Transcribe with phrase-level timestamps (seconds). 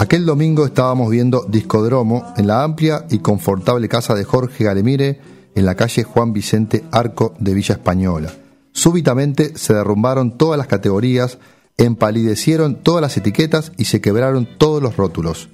[0.00, 5.20] Aquel domingo estábamos viendo Discodromo en la amplia y confortable casa de Jorge Galemire
[5.54, 8.32] en la calle Juan Vicente Arco de Villa Española.
[8.72, 11.36] Súbitamente se derrumbaron todas las categorías,
[11.76, 15.50] empalidecieron todas las etiquetas y se quebraron todos los rótulos.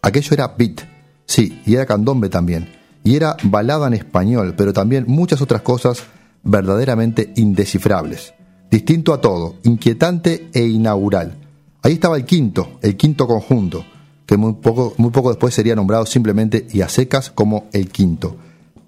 [0.00, 0.82] Aquello era beat,
[1.26, 2.68] sí, y era candombe también,
[3.02, 6.04] y era balada en español, pero también muchas otras cosas
[6.44, 8.32] verdaderamente indescifrables.
[8.70, 11.47] Distinto a todo, inquietante e inaugural.
[11.82, 13.84] Ahí estaba el quinto, el quinto conjunto,
[14.26, 18.36] que muy poco, muy poco después sería nombrado simplemente y a secas como el quinto.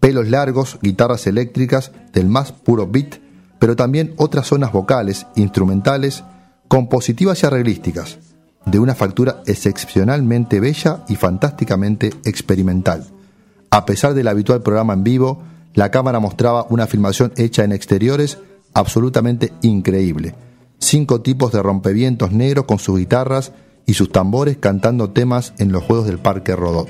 [0.01, 3.21] Pelos largos, guitarras eléctricas del más puro beat,
[3.61, 6.25] pero también otras zonas vocales, instrumentales,
[6.67, 8.19] compositivas y arreglísticas,
[8.67, 13.07] de una factura excepcionalmente bella y fantásticamente experimental.
[13.71, 15.43] A pesar del habitual programa en vivo,
[15.75, 18.39] la cámara mostraba una filmación hecha en exteriores
[18.75, 20.35] absolutamente increíble
[20.81, 23.53] cinco tipos de rompevientos negros con sus guitarras
[23.87, 26.89] y sus tambores cantando temas en los Juegos del Parque Rodot.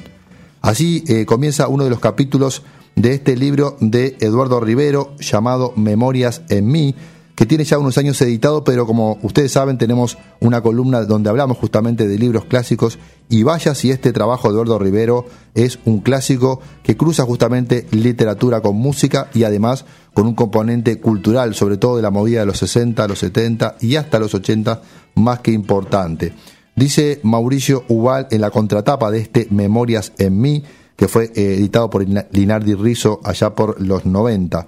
[0.62, 2.62] Así eh, comienza uno de los capítulos
[2.96, 6.94] de este libro de Eduardo Rivero llamado Memorias en mí,
[7.34, 11.56] que tiene ya unos años editado, pero como ustedes saben tenemos una columna donde hablamos
[11.56, 16.60] justamente de libros clásicos y vaya si este trabajo de Eduardo Rivero es un clásico
[16.82, 22.02] que cruza justamente literatura con música y además con un componente cultural, sobre todo de
[22.02, 24.82] la movida de los 60, los 70 y hasta los 80,
[25.14, 26.34] más que importante.
[26.74, 30.64] Dice Mauricio Ubal en la contratapa de este Memorias en mí,
[30.96, 34.66] que fue eh, editado por Linardi Rizzo allá por los 90.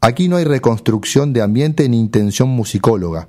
[0.00, 3.28] Aquí no hay reconstrucción de ambiente ni intención musicóloga.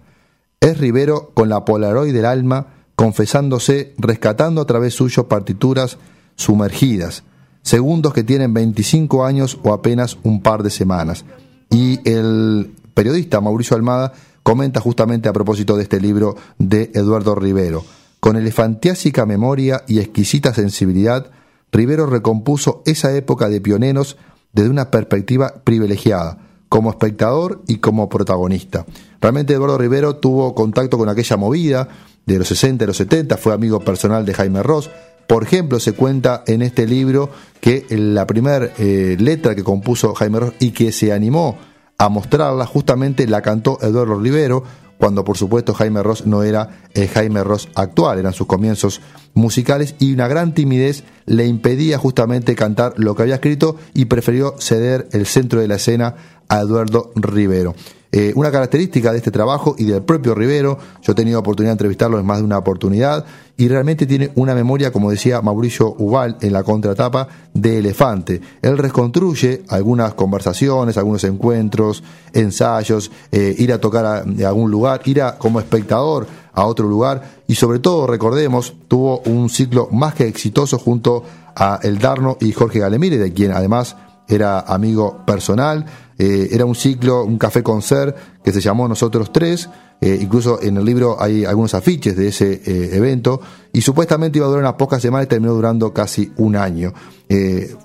[0.62, 5.98] Es Rivero con la Polaroid del alma, confesándose, rescatando a través suyo partituras
[6.36, 7.24] sumergidas,
[7.62, 11.26] segundos que tienen 25 años o apenas un par de semanas.
[11.70, 17.84] Y el periodista Mauricio Almada comenta justamente a propósito de este libro de Eduardo Rivero.
[18.20, 21.32] Con elefantiásica memoria y exquisita sensibilidad,
[21.72, 24.18] Rivero recompuso esa época de pioneros
[24.54, 28.86] desde una perspectiva privilegiada, como espectador y como protagonista.
[29.20, 31.90] Realmente Eduardo Rivero tuvo contacto con aquella movida
[32.26, 34.90] de los 60 y los 70, fue amigo personal de Jaime Ross.
[35.28, 37.30] Por ejemplo, se cuenta en este libro
[37.60, 41.58] que la primera eh, letra que compuso Jaime Ross y que se animó
[41.98, 44.64] a mostrarla justamente la cantó Eduardo Rivero,
[44.98, 49.02] cuando por supuesto Jaime Ross no era el Jaime Ross actual, eran sus comienzos
[49.34, 54.56] musicales y una gran timidez le impedía justamente cantar lo que había escrito y prefirió
[54.58, 56.16] ceder el centro de la escena
[56.60, 57.76] Eduardo Rivero.
[58.14, 61.76] Eh, una característica de este trabajo y del propio Rivero, yo he tenido oportunidad de
[61.76, 63.26] entrevistarlo en más de una oportunidad,
[63.56, 68.42] y realmente tiene una memoria, como decía Mauricio Ubal en la contratapa, de elefante.
[68.62, 72.04] Él reconstruye algunas conversaciones, algunos encuentros,
[72.34, 77.44] ensayos, eh, ir a tocar a, algún lugar, ir a, como espectador a otro lugar,
[77.48, 81.24] y sobre todo, recordemos, tuvo un ciclo más que exitoso junto
[81.56, 83.96] a El Darno y Jorge Galemire, de quien además
[84.28, 85.86] era amigo personal,
[86.24, 89.68] eh, era un ciclo, un café concert que se llamó Nosotros Tres,
[90.00, 93.42] eh, incluso en el libro hay algunos afiches de ese eh, evento,
[93.74, 96.94] y supuestamente iba a durar unas pocas semanas y terminó durando casi un año.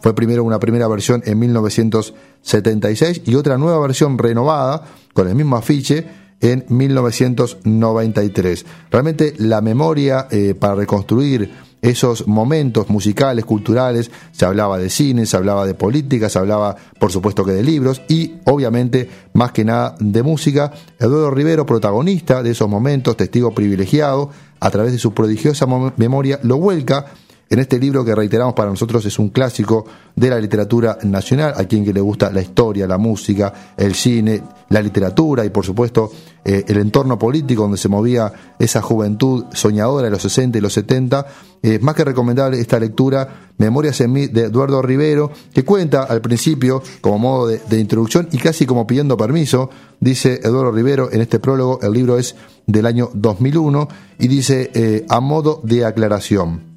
[0.02, 4.82] fue primero una primera versión en 1976 y otra nueva versión renovada
[5.14, 6.06] con el mismo afiche
[6.42, 8.66] en 1993.
[8.90, 11.50] Realmente la memoria para reconstruir
[11.86, 17.12] esos momentos musicales, culturales, se hablaba de cine, se hablaba de política, se hablaba por
[17.12, 20.72] supuesto que de libros y obviamente más que nada de música.
[20.98, 26.56] Eduardo Rivero, protagonista de esos momentos, testigo privilegiado, a través de su prodigiosa memoria, lo
[26.56, 27.06] vuelca
[27.48, 29.86] en este libro que reiteramos para nosotros es un clásico
[30.16, 34.42] de la literatura nacional, a quien que le gusta la historia, la música, el cine,
[34.68, 36.10] la literatura y por supuesto
[36.44, 40.72] eh, el entorno político donde se movía esa juventud soñadora de los 60 y los
[40.72, 41.26] 70,
[41.62, 46.20] es más que recomendable esta lectura, Memorias en mí, de Eduardo Rivero, que cuenta al
[46.20, 51.38] principio, como modo de, introducción y casi como pidiendo permiso, dice Eduardo Rivero en este
[51.38, 53.88] prólogo, el libro es del año 2001,
[54.18, 56.76] y dice, eh, a modo de aclaración.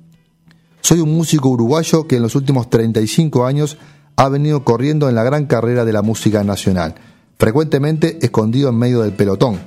[0.82, 3.78] Soy un músico uruguayo que en los últimos 35 años
[4.16, 6.96] ha venido corriendo en la gran carrera de la música nacional,
[7.40, 9.60] frecuentemente escondido en medio del pelotón,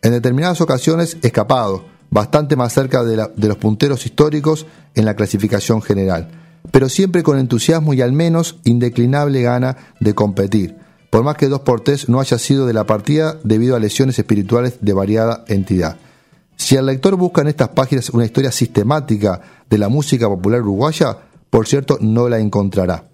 [0.00, 4.64] en determinadas ocasiones escapado, bastante más cerca de, los punteros históricos
[4.94, 6.30] en la clasificación general,
[6.70, 10.76] pero siempre con entusiasmo y al menos indeclinable gana de competir,
[11.10, 14.18] por más que dos por tres no haya sido de la partida debido a lesiones
[14.18, 15.96] espirituales de variada entidad.
[16.56, 21.18] Si el lector busca en estas páginas una historia sistemática de la música popular uruguaya,
[21.50, 23.04] por cierto, no la encontrará.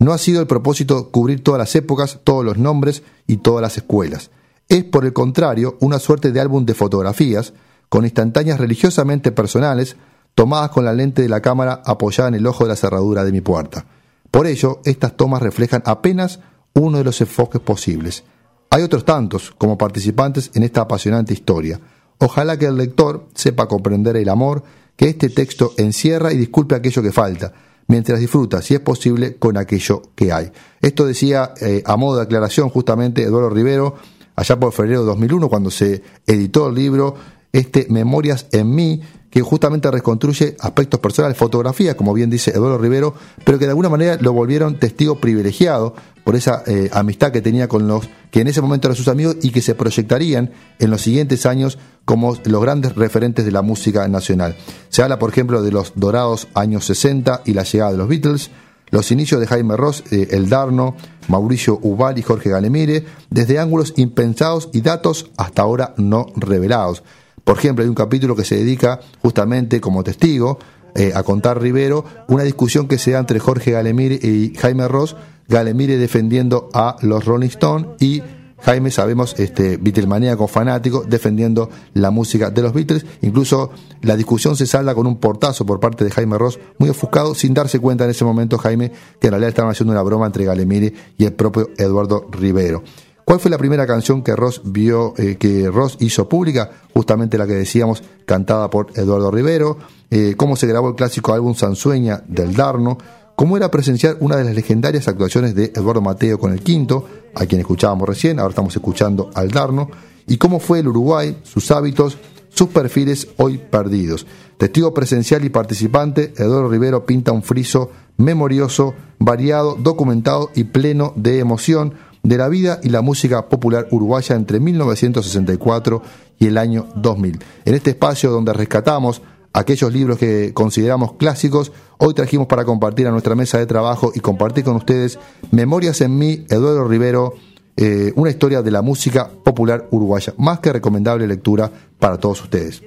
[0.00, 3.76] No ha sido el propósito cubrir todas las épocas, todos los nombres y todas las
[3.76, 4.30] escuelas.
[4.68, 7.52] Es, por el contrario, una suerte de álbum de fotografías,
[7.90, 9.96] con instantáneas religiosamente personales,
[10.34, 13.32] tomadas con la lente de la cámara apoyada en el ojo de la cerradura de
[13.32, 13.84] mi puerta.
[14.30, 16.40] Por ello, estas tomas reflejan apenas
[16.72, 18.24] uno de los enfoques posibles.
[18.70, 21.78] Hay otros tantos como participantes en esta apasionante historia.
[22.18, 24.62] Ojalá que el lector sepa comprender el amor
[24.96, 27.52] que este texto encierra y disculpe aquello que falta,
[27.90, 30.52] mientras disfruta, si es posible, con aquello que hay.
[30.80, 33.96] Esto decía eh, a modo de aclaración justamente Eduardo Rivero,
[34.36, 37.16] allá por febrero de 2001, cuando se editó el libro
[37.52, 43.14] este Memorias en mí, que justamente reconstruye aspectos personales, fotografías, como bien dice Eduardo Rivero,
[43.44, 45.94] pero que de alguna manera lo volvieron testigo privilegiado
[46.24, 49.36] por esa eh, amistad que tenía con los que en ese momento eran sus amigos
[49.42, 54.06] y que se proyectarían en los siguientes años como los grandes referentes de la música
[54.08, 54.56] nacional.
[54.88, 58.50] Se habla, por ejemplo, de los dorados años 60 y la llegada de los Beatles,
[58.90, 60.96] los inicios de Jaime Ross, eh, El Darno,
[61.28, 67.04] Mauricio Ubal y Jorge Galemire, desde ángulos impensados y datos hasta ahora no revelados.
[67.44, 70.58] Por ejemplo, hay un capítulo que se dedica justamente como testigo
[70.94, 75.16] eh, a contar Rivero una discusión que se da entre Jorge Galemire y Jaime Ross,
[75.48, 78.22] Galemire defendiendo a los Rolling Stones y
[78.62, 83.06] Jaime, sabemos, este, Beatlemaníaco fanático, defendiendo la música de los Beatles.
[83.22, 83.70] Incluso
[84.02, 87.54] la discusión se salda con un portazo por parte de Jaime Ross, muy ofuscado, sin
[87.54, 90.92] darse cuenta en ese momento, Jaime, que en realidad estaban haciendo una broma entre Galemire
[91.16, 92.82] y el propio Eduardo Rivero.
[93.30, 96.68] ¿Cuál fue la primera canción que Ross vio, eh, que hizo pública?
[96.92, 99.78] Justamente la que decíamos, cantada por Eduardo Rivero.
[100.10, 102.98] Eh, cómo se grabó el clásico álbum Sansueña del Darno.
[103.36, 107.06] Cómo era presenciar una de las legendarias actuaciones de Eduardo Mateo con el quinto,
[107.36, 109.88] a quien escuchábamos recién, ahora estamos escuchando al Darno.
[110.26, 112.18] Y cómo fue el Uruguay, sus hábitos,
[112.48, 114.26] sus perfiles hoy perdidos.
[114.58, 121.38] Testigo presencial y participante, Eduardo Rivero pinta un friso memorioso, variado, documentado y pleno de
[121.38, 126.02] emoción de la vida y la música popular uruguaya entre 1964
[126.38, 127.38] y el año 2000.
[127.64, 129.22] En este espacio donde rescatamos
[129.52, 134.20] aquellos libros que consideramos clásicos, hoy trajimos para compartir a nuestra mesa de trabajo y
[134.20, 135.18] compartir con ustedes
[135.50, 137.34] Memorias en mí, Eduardo Rivero,
[137.76, 142.82] eh, una historia de la música popular uruguaya, más que recomendable lectura para todos ustedes.